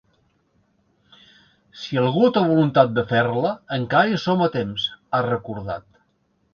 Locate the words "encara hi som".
3.81-4.45